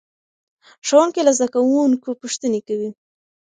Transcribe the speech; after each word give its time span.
ښوونکی 0.87 1.21
له 1.27 1.31
زده 1.37 1.47
کوونکو 1.53 2.09
پوښتنې 2.21 2.59
کوي. 2.67 2.89